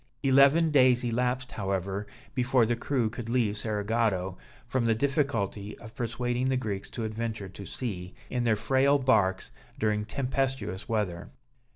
Eleven 0.23 0.71
days 0.71 1.03
elapsed, 1.03 1.51
however, 1.51 2.07
before 2.33 2.65
the 2.65 2.75
crew 2.75 3.07
could 3.07 3.29
leave 3.29 3.55
Cerigotto, 3.55 4.35
from 4.65 4.85
the 4.87 4.95
difficulty 4.95 5.77
of 5.77 5.93
persuading 5.95 6.49
the 6.49 6.57
Greeks 6.57 6.89
to 6.89 7.03
adventure 7.03 7.49
to 7.49 7.67
sea, 7.67 8.15
in 8.27 8.43
their 8.43 8.55
frail 8.55 8.97
barks, 8.97 9.51
during 9.77 10.05
tempestuous 10.05 10.89
weather. 10.89 11.29